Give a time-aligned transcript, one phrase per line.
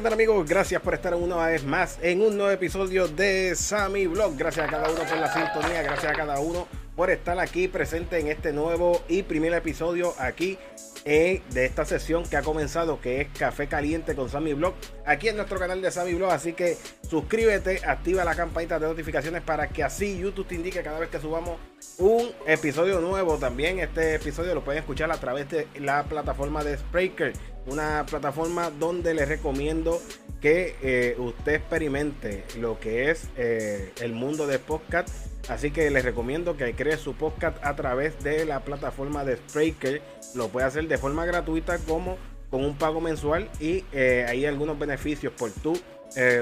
[0.00, 0.48] ¿qué tal amigos?
[0.48, 4.34] Gracias por estar una vez más en un nuevo episodio de Sammy Vlog.
[4.34, 6.66] Gracias a cada uno por la sintonía, gracias a cada uno
[6.96, 10.58] por estar aquí presente en este nuevo y primer episodio aquí
[11.04, 14.74] eh, de esta sesión que ha comenzado, que es Café Caliente con Sammy Blog,
[15.06, 16.30] aquí en nuestro canal de Sammy Blog.
[16.30, 16.76] Así que
[17.08, 21.18] suscríbete, activa la campanita de notificaciones para que así YouTube te indique cada vez que
[21.18, 21.58] subamos
[21.98, 23.38] un episodio nuevo.
[23.38, 27.32] También este episodio lo pueden escuchar a través de la plataforma de Spreaker,
[27.66, 30.00] una plataforma donde les recomiendo
[30.40, 35.08] que eh, usted experimente lo que es eh, el mundo de podcast.
[35.48, 40.00] Así que les recomiendo que cree su podcast a través de la plataforma de Spreaker
[40.34, 42.18] lo puede hacer de forma gratuita como
[42.50, 45.78] con un pago mensual y eh, hay algunos beneficios por tú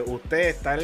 [0.07, 0.79] usted estar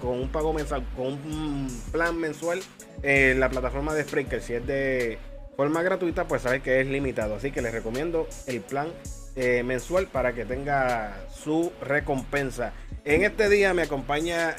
[0.00, 2.60] con un pago mensual, con un plan mensual
[3.02, 4.40] en la plataforma de Spreaker.
[4.40, 5.18] Si es de
[5.56, 7.36] forma gratuita, pues sabe que es limitado.
[7.36, 8.88] Así que les recomiendo el plan
[9.36, 12.72] mensual para que tenga su recompensa.
[13.04, 14.56] En este día me acompaña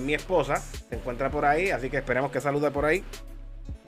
[0.00, 3.04] mi esposa, se encuentra por ahí, así que esperemos que salude por ahí.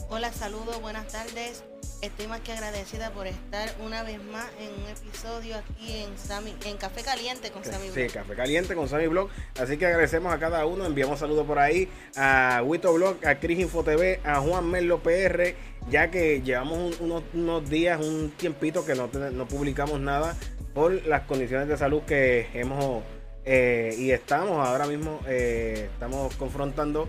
[0.09, 1.65] Hola, saludos, buenas tardes.
[2.03, 6.53] Estoy más que agradecida por estar una vez más en un episodio aquí en Sammy,
[6.67, 7.95] en Café Caliente con Sammy Blog.
[7.95, 9.31] Sí, Café Caliente con Sammy Blog.
[9.61, 10.85] Así que agradecemos a cada uno.
[10.85, 15.55] Enviamos saludos por ahí a Wito Blog, a Cris Info TV, a Juan Merlo PR,
[15.91, 20.37] ya que llevamos unos, días, un tiempito que no, no publicamos nada
[20.75, 23.05] por las condiciones de salud que hemos
[23.45, 27.09] eh, y estamos ahora mismo eh, estamos confrontando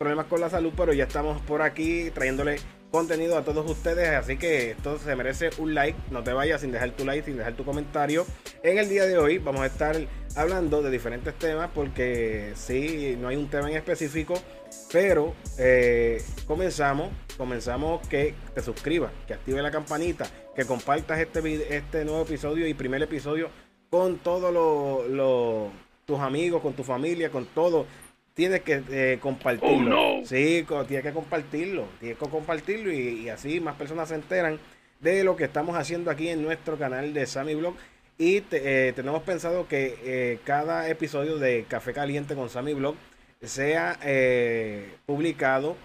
[0.00, 2.56] problemas con la salud, pero ya estamos por aquí trayéndole
[2.92, 4.10] contenido a todos ustedes.
[4.10, 5.98] Así que esto se merece un like.
[6.12, 8.24] No te vayas sin dejar tu like, sin dejar tu comentario.
[8.62, 9.96] En el día de hoy vamos a estar
[10.36, 14.34] hablando de diferentes temas porque sí, no hay un tema en específico.
[14.92, 22.04] Pero eh, comenzamos, comenzamos que te suscribas, que active la campanita, que compartas este, este
[22.04, 23.50] nuevo episodio y primer episodio
[23.90, 24.52] con todos
[25.10, 25.70] los
[26.04, 27.86] tus amigos, con tu familia, con todo
[28.34, 30.18] tienes que eh, compartirlo.
[30.18, 31.86] Oh, sí, tienes que compartirlo.
[32.00, 34.58] Tienes que compartirlo y, así más personas se enteran
[35.00, 37.74] de lo que estamos haciendo aquí en nuestro canal de Sammy Blog.
[38.18, 42.94] Y eh, tenemos pensado que eh, cada episodio de Café Caliente con Sammy Blog
[43.40, 43.98] sea
[45.04, 45.76] publicado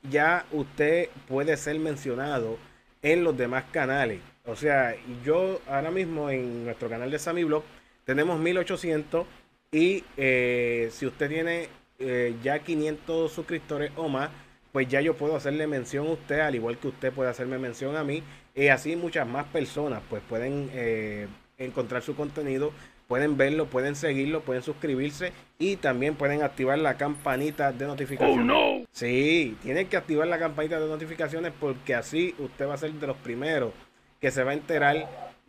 [0.09, 2.59] ya usted puede ser mencionado
[3.03, 4.21] en los demás canales.
[4.47, 4.95] O sea,
[5.25, 7.65] yo ahora mismo en nuestro canal de Sammy Blog
[8.05, 9.27] tenemos 1800
[9.73, 14.31] y si usted tiene eh, ya 500 suscriptores o más,
[14.73, 17.97] pues ya yo puedo hacerle mención a usted, al igual que usted puede hacerme mención
[17.97, 18.23] a mí.
[18.55, 22.73] Y así muchas más personas pues pueden eh, encontrar su contenido,
[23.07, 28.39] pueden verlo, pueden seguirlo, pueden suscribirse y también pueden activar la campanita de notificaciones.
[28.39, 28.87] Oh, no.
[28.93, 33.07] Sí, tienen que activar la campanita de notificaciones porque así usted va a ser de
[33.07, 33.73] los primeros
[34.21, 35.09] que se va a enterar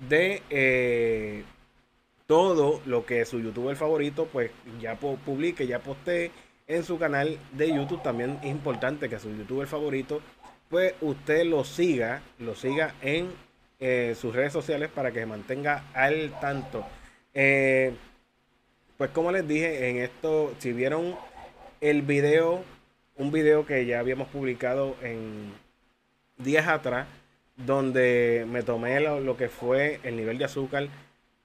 [0.09, 1.43] de eh,
[2.31, 6.31] todo lo que su youtuber favorito pues ya publique, ya postee
[6.65, 8.01] en su canal de YouTube.
[8.01, 10.21] También es importante que su youtuber favorito
[10.69, 13.33] pues usted lo siga, lo siga en
[13.81, 16.85] eh, sus redes sociales para que se mantenga al tanto.
[17.33, 17.91] Eh,
[18.97, 21.17] pues como les dije, en esto, si vieron
[21.81, 22.63] el video,
[23.17, 25.51] un video que ya habíamos publicado en
[26.37, 27.07] días atrás,
[27.57, 30.87] donde me tomé lo, que fue el nivel de azúcar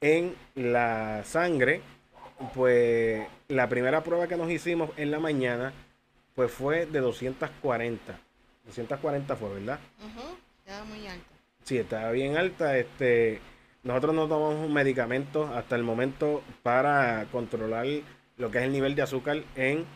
[0.01, 1.81] en la sangre,
[2.55, 5.73] pues la primera prueba que nos hicimos en la mañana,
[6.35, 8.19] pues fue de 240.
[8.67, 9.79] 240 fue, ¿verdad?
[10.59, 11.27] Estaba muy alta.
[11.63, 12.77] Sí, estaba bien alta.
[12.77, 13.41] Este,
[13.83, 17.87] nosotros no tomamos medicamentos hasta el momento para controlar
[18.37, 19.87] lo que es el nivel de azúcar en,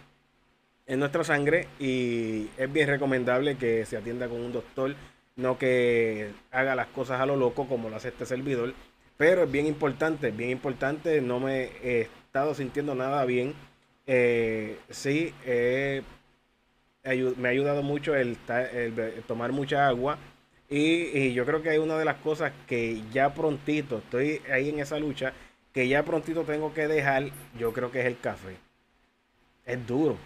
[0.86, 4.94] en nuestra sangre y es bien recomendable que se atienda con un doctor,
[5.36, 8.74] no que haga las cosas a lo loco como lo hace este servidor.
[9.20, 13.52] Pero es bien importante, bien importante, no me he estado sintiendo nada bien.
[14.06, 16.00] Eh, sí, eh,
[17.36, 18.38] me ha ayudado mucho el,
[19.26, 20.16] tomar mucha agua.
[20.70, 24.80] Y, yo creo que hay una de las cosas que ya prontito, estoy ahí en
[24.80, 25.34] esa lucha,
[25.74, 27.24] que ya prontito tengo que dejar,
[27.58, 28.56] yo creo que es el café.
[29.66, 30.16] Es duro.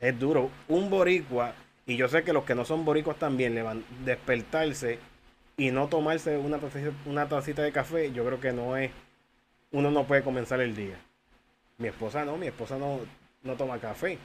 [0.00, 0.50] Es duro.
[0.66, 1.54] Un boricua,
[1.86, 4.98] y yo sé que los que no son boricuas también le van a despertarse
[5.56, 8.90] y no tomarse una tacita, una tacita de café, yo creo que no es,
[9.70, 10.96] uno no puede comenzar el día.
[11.78, 13.00] Mi esposa no, mi esposa no,
[13.42, 14.18] no toma café.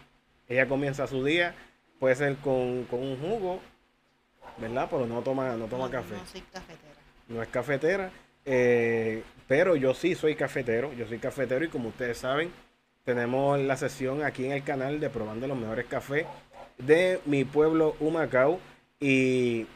[0.48, 1.56] Ella comienza su día,
[2.00, 3.60] puede ser con, un jugo,
[4.58, 4.88] ¿verdad?
[4.90, 6.16] Pero no toma, no toma café.
[6.16, 6.94] No soy cafetera.
[7.28, 8.12] No es cafetera,
[8.46, 12.52] eh, pero yo sí soy cafetero, yo soy cafetero y como ustedes saben,
[13.04, 16.26] tenemos la sesión aquí en el canal de probando los mejores cafés
[16.78, 18.60] de mi pueblo Humacao
[19.00, 19.68] y,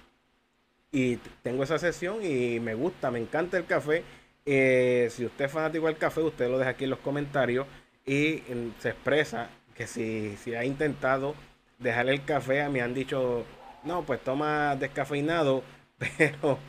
[0.92, 4.04] y tengo esa sesión y me gusta, me encanta el café.
[4.46, 7.68] Eh, si usted es fanático del café, usted lo deja aquí en los comentarios
[8.06, 11.36] y mm, se expresa que si, si ha intentado
[11.80, 13.46] dejar el café, me han dicho,
[13.84, 15.64] no, pues toma descafeinado,
[16.18, 16.60] pero,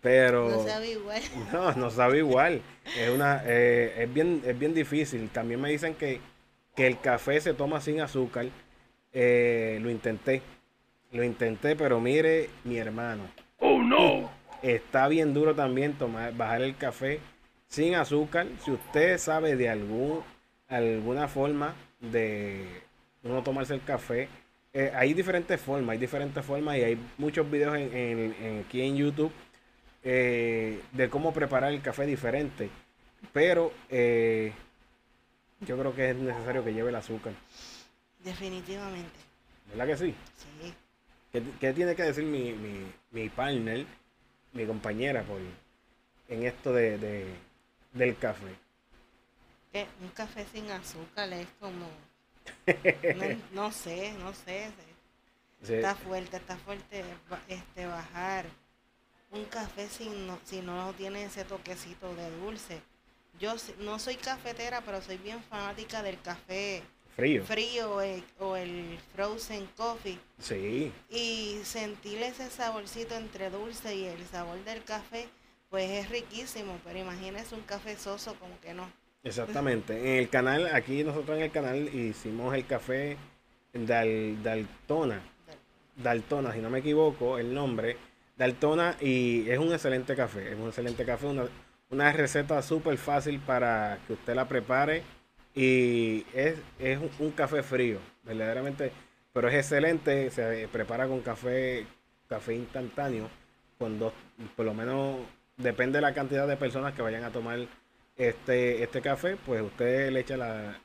[0.00, 0.48] pero...
[0.48, 1.22] No sabe igual.
[1.52, 2.62] No, no sabe igual.
[2.96, 5.28] Es, una, eh, es, bien, es bien difícil.
[5.30, 6.20] También me dicen que,
[6.76, 8.46] que el café se toma sin azúcar.
[9.12, 10.42] Eh, lo intenté.
[11.12, 13.24] Lo intenté, pero mire, mi hermano.
[13.64, 14.28] Oh, no.
[14.60, 17.20] Está bien duro también tomar, bajar el café
[17.68, 18.48] sin azúcar.
[18.64, 20.20] Si usted sabe de algún,
[20.68, 22.66] alguna forma de
[23.22, 24.28] uno tomarse el café.
[24.74, 29.30] Eh, hay diferentes formas, hay diferentes formas y hay muchos videos en, aquí en YouTube
[30.02, 32.68] eh, de cómo preparar el café diferente.
[33.32, 34.52] Pero eh,
[35.60, 37.32] yo creo que es necesario que lleve el azúcar.
[38.24, 39.20] Definitivamente.
[39.68, 40.14] ¿Verdad que sí?
[40.36, 40.74] Sí.
[41.32, 43.86] ¿Qué, tiene que decir mi, mi, mi, partner,
[44.52, 45.40] mi compañera, por,
[46.28, 47.26] en esto de,
[47.92, 48.54] del café?
[50.02, 51.86] un café sin azúcar es como
[53.52, 54.70] no, sé, no sé.
[55.62, 57.04] Está fuerte, está fuerte
[57.48, 58.44] este bajar
[59.30, 62.82] un café si no, si no tiene ese toquecito de dulce.
[63.40, 66.82] Yo no soy cafetera, pero soy bien fanática del café
[67.16, 70.18] frío, frío eh, o el frozen coffee.
[70.38, 70.92] Sí.
[71.10, 75.28] Y sentir ese saborcito entre dulce y el sabor del café,
[75.70, 76.78] pues es riquísimo.
[76.84, 78.90] Pero imagínese un café soso como que no.
[79.24, 79.98] Exactamente.
[79.98, 83.16] En el canal, aquí nosotros en el canal hicimos el café
[83.72, 85.20] Dal, Daltona.
[85.96, 87.96] Daltona, si no me equivoco, el nombre.
[88.36, 90.52] Daltona y es un excelente café.
[90.52, 91.44] Es un excelente café, una,
[91.90, 95.02] una receta súper fácil para que usted la prepare.
[95.54, 98.92] Y es, es un café frío, verdaderamente.
[99.32, 101.86] Pero es excelente, se prepara con café,
[102.28, 103.28] café instantáneo.
[103.78, 104.12] Con dos,
[104.56, 105.20] por lo menos
[105.56, 107.58] depende de la cantidad de personas que vayan a tomar
[108.16, 110.78] este, este café, pues usted le echa la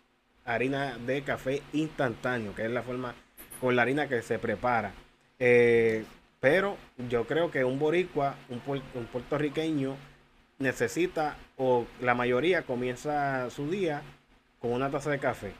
[0.45, 3.13] harina de café instantáneo, que es la forma
[3.59, 4.93] con la harina que se prepara.
[5.39, 6.05] Eh,
[6.39, 6.77] pero
[7.09, 8.61] yo creo que un boricua, un,
[8.93, 9.95] un, puertorriqueño,
[10.59, 14.01] necesita, o la mayoría comienza su día
[14.67, 15.53] con una taza de café.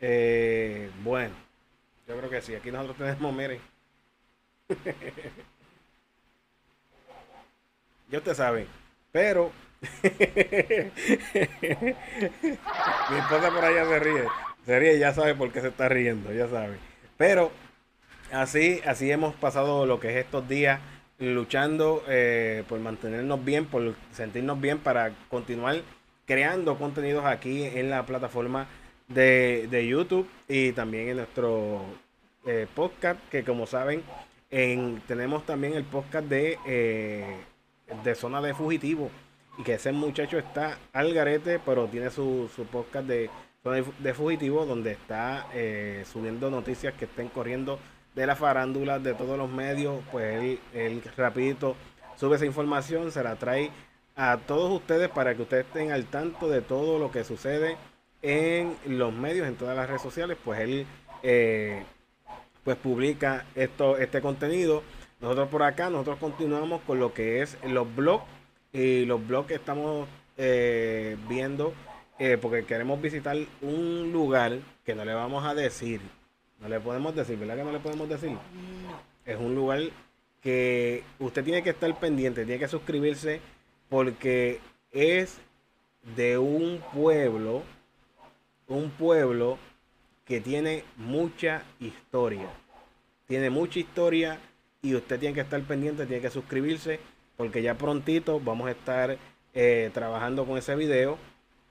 [0.00, 1.34] Eh, bueno,
[2.06, 2.54] yo creo que sí.
[2.54, 3.60] Aquí nosotros tenemos, miren.
[8.10, 8.66] yo te sabe.
[9.10, 9.50] Pero
[10.02, 10.08] Mi
[13.18, 14.24] esposa por allá se ríe.
[14.64, 16.76] Se ríe, ya sabe por qué se está riendo, ya sabe.
[17.16, 17.50] Pero
[18.30, 20.80] así, así hemos pasado lo que es estos días
[21.18, 25.82] luchando eh, por mantenernos bien, por sentirnos bien para continuar
[26.32, 28.66] creando contenidos aquí en la plataforma
[29.06, 31.82] de, YouTube y también en nuestro
[32.46, 34.02] eh, podcast, que como saben,
[34.50, 37.36] en, tenemos también el podcast de, eh,
[38.02, 39.10] de Zona de Fugitivo
[39.58, 43.28] y que ese muchacho está al garete, pero tiene su, su podcast de,
[43.98, 47.78] de fugitivo donde está eh, subiendo noticias que estén corriendo
[48.14, 51.76] de la farándula, de todos los medios, pues él, él rapidito
[52.16, 53.70] sube esa información, se la trae
[54.16, 57.76] a todos ustedes para que ustedes estén al tanto de todo lo que sucede
[58.20, 60.86] en los medios, en todas las redes sociales, pues él
[61.22, 61.82] eh,
[62.64, 64.82] pues publica esto, este contenido.
[65.20, 68.24] Nosotros por acá, nosotros continuamos con lo que es los blogs
[68.72, 71.72] y los blogs que estamos eh, viendo
[72.18, 76.00] eh, porque queremos visitar un lugar que no le vamos a decir.
[76.60, 78.30] No le podemos decir, ¿verdad que no le podemos decir?
[78.30, 78.38] No.
[79.24, 79.80] Es un lugar
[80.40, 83.40] que usted tiene que estar pendiente, tiene que suscribirse
[83.92, 84.58] porque
[84.90, 85.36] es
[86.16, 87.62] de un pueblo,
[88.66, 89.58] un pueblo
[90.24, 92.48] que tiene mucha historia.
[93.26, 94.38] Tiene mucha historia
[94.80, 97.00] y usted tiene que estar pendiente, tiene que suscribirse
[97.36, 99.18] porque ya prontito vamos a estar
[99.52, 101.18] eh, trabajando con ese video.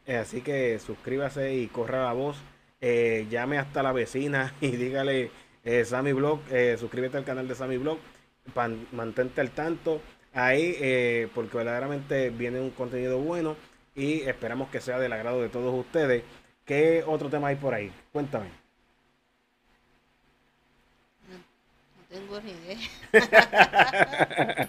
[0.05, 2.37] Eh, así que suscríbase y corra la voz.
[2.81, 5.31] Eh, llame hasta la vecina y dígale
[5.85, 6.41] Sammy Blog,
[6.77, 7.97] suscríbete al canal de Sammy Blog,
[8.91, 10.01] mantente al tanto
[10.33, 13.55] ahí porque verdaderamente viene un contenido bueno
[13.95, 16.23] y esperamos que sea del agrado de todos ustedes.
[16.65, 17.91] ¿Qué otro tema hay por ahí?
[18.11, 18.47] Cuéntame.
[21.29, 21.37] No,
[22.09, 22.77] tengo ni idea.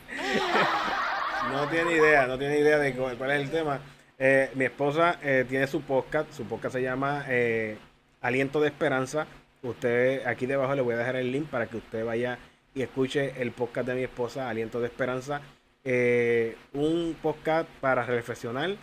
[1.52, 3.80] no tiene idea, no tiene idea de cuál es el tema.
[4.18, 7.76] Eh, mi esposa eh, tiene su podcast, su podcast se llama eh,
[8.20, 9.26] Aliento de Esperanza.
[9.62, 12.38] Usted aquí debajo le voy a dejar el link para que usted vaya
[12.74, 15.40] y escuche el podcast de mi esposa, Aliento de Esperanza.
[16.72, 18.76] un podcast para reflexionar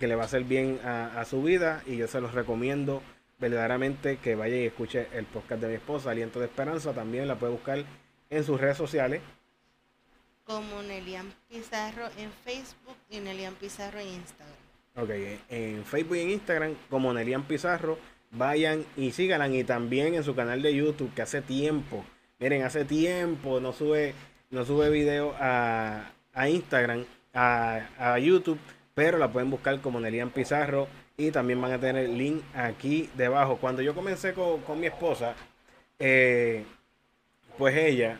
[0.00, 3.02] que le va a hacer bien a, su vida y yo se los recomiendo
[3.38, 6.92] verdaderamente que vaya y escuche el podcast de mi esposa, Aliento de Esperanza.
[6.92, 7.84] También la puede buscar
[8.30, 9.22] en sus redes sociales.
[10.44, 14.56] Como Nelian Pizarro en Facebook y Nelian Pizarro en Instagram.
[14.96, 15.10] Ok,
[15.48, 17.98] en Facebook y en Instagram como Nelian Pizarro.
[18.30, 22.04] Vayan y síganla y también en su canal de YouTube que hace tiempo,
[22.38, 24.14] miren, hace tiempo no sube,
[24.50, 26.10] no sube video a,
[26.48, 27.04] Instagram,
[27.34, 28.58] a, a YouTube
[28.98, 33.08] pero la pueden buscar como Nelian Pizarro y también van a tener el link aquí
[33.14, 33.56] debajo.
[33.58, 35.36] Cuando yo comencé con, mi esposa,
[36.00, 36.64] eh,
[37.56, 38.18] pues ella,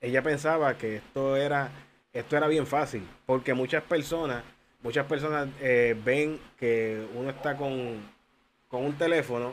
[0.00, 1.70] ella pensaba que esto era,
[2.14, 4.42] esto era bien fácil, porque muchas personas,
[4.82, 8.00] muchas personas eh, ven que uno está con,
[8.68, 9.52] con un teléfono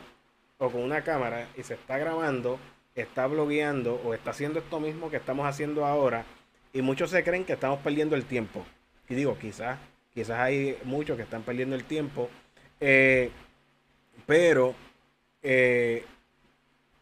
[0.56, 2.58] o con una cámara y se está grabando,
[2.94, 6.24] está blogueando o está haciendo esto mismo que estamos haciendo ahora
[6.72, 8.64] y muchos se creen que estamos perdiendo el tiempo.
[9.08, 9.78] Y digo, quizás
[10.14, 12.28] Quizás hay muchos que están perdiendo el tiempo.
[12.80, 13.30] Eh,
[14.26, 14.74] pero
[15.42, 16.04] eh,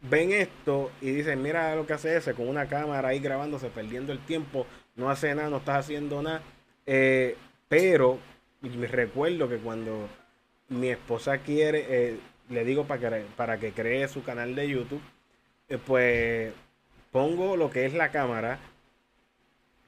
[0.01, 4.13] ven esto y dicen, mira lo que hace ese con una cámara ahí grabándose, perdiendo
[4.13, 6.41] el tiempo, no hace nada, no estás haciendo nada.
[6.85, 7.35] Eh,
[7.67, 8.19] pero
[8.61, 10.07] me recuerdo que cuando
[10.69, 12.17] mi esposa quiere,
[12.49, 15.01] le digo para que, para que cree su canal de YouTube,
[15.79, 16.53] pues
[17.11, 18.59] pongo lo que es la cámara,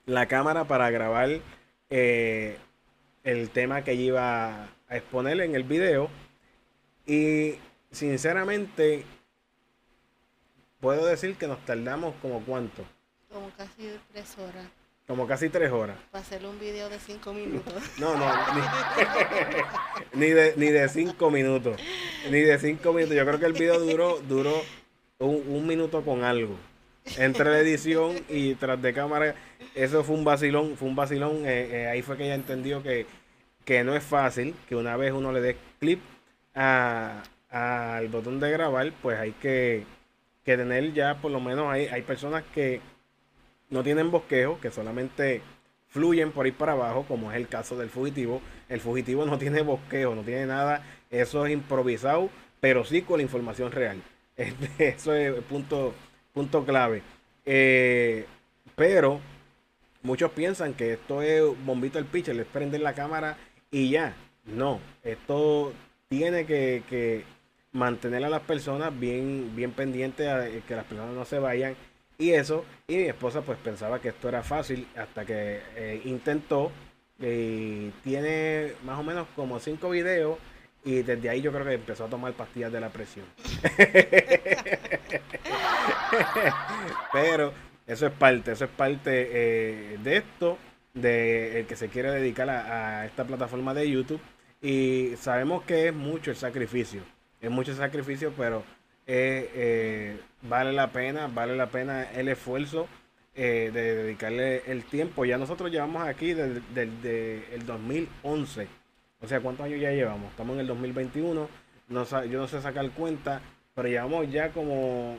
[0.05, 1.39] la cámara para grabar
[3.23, 6.09] el tema que iba a exponer en el video.
[7.05, 7.55] Y
[7.91, 9.03] sinceramente,
[10.79, 12.83] puedo decir que nos tardamos como cuánto.
[13.31, 14.65] Como casi tres horas.
[15.07, 15.97] Como casi tres horas.
[16.11, 17.73] Para hacer un video de cinco minutos.
[17.99, 18.25] No, no,
[20.13, 21.79] ni, de, ni de cinco minutos.
[22.29, 23.15] Ni de cinco minutos.
[23.15, 24.61] Yo creo que el video duró, duró
[25.19, 26.57] un minuto con algo
[27.17, 29.35] entre la edición y tras de cámara,
[29.75, 31.45] eso fue un vacilón, fue un vacilón.
[31.45, 33.05] Eh, eh, ahí fue que ella entendió que,
[33.83, 35.99] no es fácil, que una vez uno le dé clip
[36.53, 39.85] al botón de grabar, pues hay que,
[40.43, 42.81] tener ya, por lo menos hay, hay personas que
[43.69, 45.41] no tienen bosquejo, que solamente
[45.87, 48.41] fluyen por ir para abajo, como es el caso del fugitivo.
[48.69, 52.29] El fugitivo no tiene bosquejo, no tiene nada, eso es improvisado,
[52.59, 54.01] pero sí con la información real.
[54.77, 55.93] Eso es punto
[56.33, 57.01] punto clave.
[57.45, 58.25] Eh,
[58.75, 59.19] pero
[60.01, 63.37] muchos piensan que esto es bombito el pitcher, les prenden la cámara
[63.71, 64.15] y ya.
[64.45, 65.73] No, esto
[66.09, 67.23] tiene que,
[67.71, 71.75] mantener a las personas bien, bien pendientes a que las personas no se vayan
[72.17, 72.65] y eso.
[72.87, 76.71] Y mi esposa pues pensaba que esto era fácil hasta que eh, intentó.
[77.19, 80.37] y tiene más o menos como cinco videos
[80.83, 83.25] y desde ahí yo creo que empezó a tomar pastillas de la presión.
[87.13, 87.53] Pero
[87.87, 90.57] eso es parte, eso es parte eh, de esto,
[90.93, 94.21] de el que se quiere dedicar a, esta plataforma de YouTube.
[94.61, 97.01] Y sabemos que es mucho el sacrificio,
[97.41, 98.63] es mucho sacrificio, pero
[99.05, 102.87] eh, vale la pena, vale la pena el esfuerzo
[103.35, 105.25] eh, de dedicarle el tiempo.
[105.25, 108.82] Ya nosotros llevamos aquí desde el 2011
[109.23, 110.29] o sea, ¿cuántos años ya llevamos?
[110.31, 111.49] Estamos en el 2021.
[111.87, 113.41] No, yo no sé sacar cuenta,
[113.73, 115.17] pero llevamos ya como...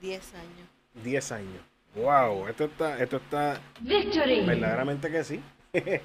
[0.00, 0.68] 10 años.
[1.04, 1.62] 10 años.
[1.94, 5.40] Wow, esto está, esto está verdaderamente que sí.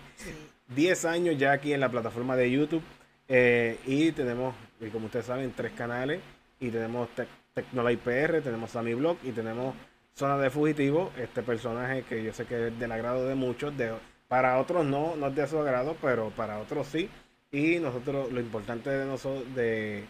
[0.76, 2.84] 10 años ya aquí en la plataforma de YouTube
[3.28, 6.22] eh, y tenemos, y como ustedes saben, tres canales
[6.60, 9.76] y tenemos Tec PR, tenemos Sammy Blog y tenemos
[10.14, 13.94] Zona de Fugitivo, este personaje que yo sé que es del agrado de muchos, de,
[14.32, 17.10] para otros no, no es de su agrado, pero para otros sí.
[17.52, 20.06] Y nosotros, lo importante de nosotros, de,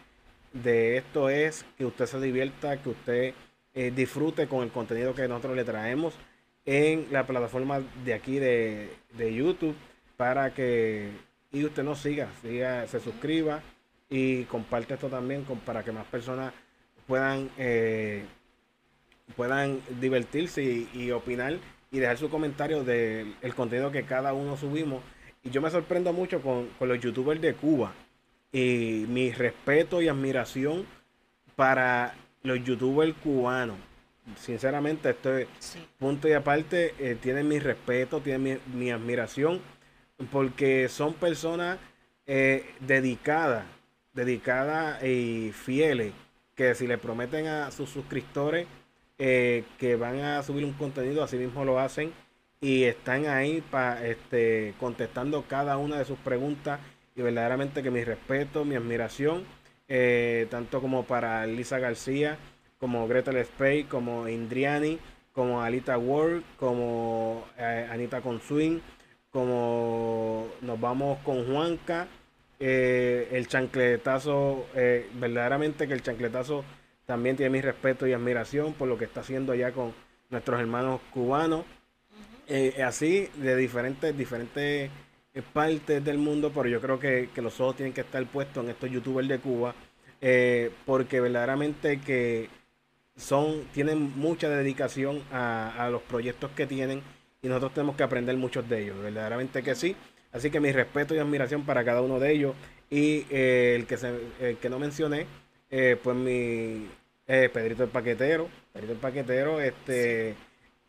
[0.54, 3.34] de esto es que usted se divierta, que usted
[3.74, 6.14] eh, disfrute con el contenido que nosotros le traemos
[6.68, 9.76] en la plataforma de aquí de, YouTube
[10.18, 11.10] para que
[11.52, 13.64] y usted nos siga, siga, se suscriba
[14.08, 16.54] y comparte esto también para que más personas
[17.08, 18.24] puedan eh,
[19.36, 20.62] puedan divertirse
[20.94, 21.58] y, opinar
[21.92, 25.04] y dejar su comentario del contenido que cada uno subimos.
[25.44, 27.94] Y yo me sorprendo mucho con, con los youtubers de Cuba.
[28.52, 30.86] Y mi respeto y admiración
[31.56, 33.78] para los youtubers cubanos.
[34.36, 35.48] Sinceramente, este
[36.00, 39.62] punto y aparte, eh, tienen mi respeto, tienen mi, admiración,
[40.32, 41.80] porque son personas
[42.28, 43.66] eh, dedicadas,
[44.14, 46.14] dedicadas y fieles,
[46.56, 48.68] que si le prometen a sus suscriptores
[49.24, 52.12] eh, que van a subir un contenido, así mismo lo hacen
[52.60, 56.80] y están ahí para este, contestando cada una de sus preguntas
[57.16, 59.44] y verdaderamente que mi respeto, mi admiración,
[59.88, 62.40] eh, tanto como para Lisa García,
[62.80, 64.98] como Gretel Spey, como Indriani,
[65.34, 68.82] como Alita Ward, como eh, Anita Conswing,
[69.30, 72.08] como nos vamos con Juanca,
[72.58, 74.66] el chancletazo,
[75.14, 76.64] verdaderamente que el chancletazo
[77.12, 79.94] también tiene mi respeto y admiración por lo que está haciendo allá con
[80.30, 81.66] nuestros hermanos cubanos.
[82.48, 84.90] Eh, así, de diferentes, diferentes
[85.34, 88.70] eh, partes del mundo, pero yo creo que, los ojos tienen que estar puestos en
[88.70, 89.76] estos youtubers de Cuba,
[90.22, 92.48] eh, porque verdaderamente que
[93.18, 97.02] son, tienen mucha dedicación a, los proyectos que tienen
[97.42, 99.98] y nosotros tenemos que aprender muchos de ellos, verdaderamente que sí.
[100.32, 102.56] Así que mi respeto y admiración para cada uno de ellos.
[102.90, 105.26] Y el, que se, el que no mencioné,
[105.70, 106.88] pues mi,
[107.32, 108.50] eh, Pedrito el Paquetero.
[108.74, 110.36] Pedrito el Paquetero, este.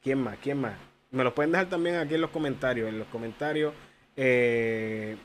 [0.03, 0.39] ¿Quién más?
[0.43, 0.75] ¿Quién más?
[1.13, 2.89] Me los pueden dejar también aquí en los comentarios.
[2.89, 3.73] En los comentarios.
[4.17, 5.17] Eh,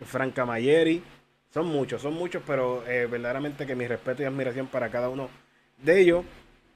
[0.00, 1.02] Franca Mayeri.
[1.48, 5.30] Son muchos, son muchos, pero eh, verdaderamente que mi respeto y admiración para cada uno
[5.78, 6.24] de ellos.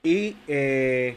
[0.03, 1.17] Y eh,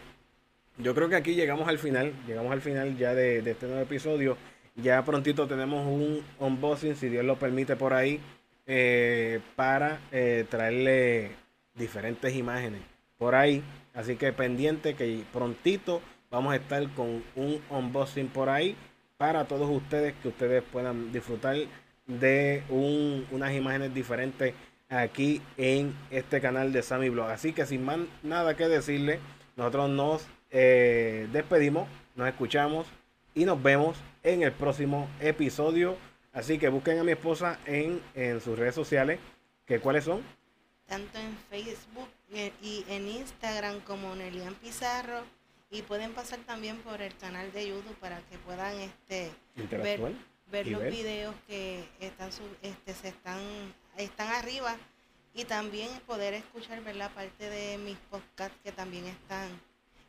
[0.77, 2.11] yo creo que aquí llegamos al final.
[2.27, 4.35] Llegamos al final ya de, este nuevo episodio.
[4.75, 8.19] Ya prontito tenemos un unboxing, si Dios lo permite, por ahí.
[9.55, 10.01] para
[10.49, 11.42] traerle
[11.75, 12.81] diferentes imágenes
[13.17, 13.63] por ahí.
[13.93, 18.75] Así que pendiente que prontito vamos a estar con un unboxing por ahí
[19.17, 21.55] para todos ustedes que ustedes puedan disfrutar
[22.07, 24.53] de unas imágenes diferentes
[24.89, 27.29] aquí en este canal de Sammy Blog.
[27.29, 29.19] Así que sin más nada que decirle,
[29.55, 32.87] nosotros nos eh, despedimos, nos escuchamos
[33.33, 35.95] y nos vemos en el próximo episodio.
[36.33, 39.19] Así que busquen a mi esposa en, en sus redes sociales,
[39.65, 40.21] que cuáles son
[40.87, 42.09] tanto en Facebook
[42.61, 45.23] y en Instagram como Nelian Pizarro.
[45.69, 50.15] Y pueden pasar también por el canal de YouTube para que puedan este ver,
[50.51, 52.29] ver los videos que están
[52.61, 53.41] este se están
[53.97, 54.77] están arriba.
[55.33, 59.49] Y también poder escuchar ver la parte de mis podcasts que también están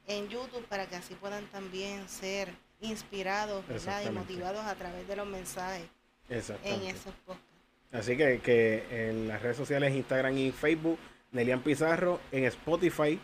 [0.06, 3.64] en YouTube para que así puedan también ser inspirados
[4.06, 5.88] y motivados a través de los mensajes
[6.28, 7.54] en esos podcasts.
[7.94, 10.98] Así que, que en las redes sociales, Instagram y Facebook,
[11.30, 13.18] Nelian Pizarro, en Spotify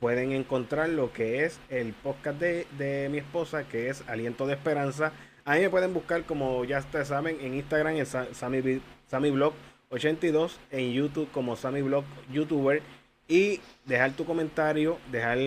[0.00, 5.12] pueden encontrar lo que es el podcast de, mi esposa, que es Aliento de Esperanza.
[5.44, 9.54] Ahí me pueden buscar, como ya ustedes saben, en Instagram, en Sammy, Sammy Blog
[9.90, 12.82] 82, en YouTube como Sammy Blog YouTuber.
[13.28, 15.38] Y dejar tu comentario, dejar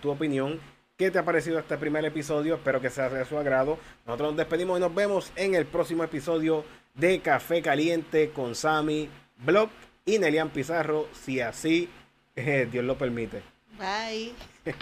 [0.00, 0.60] tu opinión.
[0.96, 2.56] ¿Qué te ha parecido este primer episodio?
[2.56, 3.78] Espero que sea de su agrado.
[4.06, 6.64] Nosotros nos despedimos y nos vemos en el próximo episodio
[6.98, 9.08] de Café Caliente con Sammy
[9.38, 9.70] Blog
[10.04, 11.88] y Nelian Pizarro, si así
[12.36, 13.42] eh, Dios lo permite.
[13.78, 14.34] Bye.